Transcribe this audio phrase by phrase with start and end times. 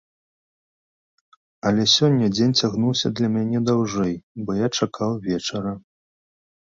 [1.69, 4.13] Але сёння дзень цягнуўся для мяне даўжэй,
[4.49, 5.73] бо я чакаў вечара.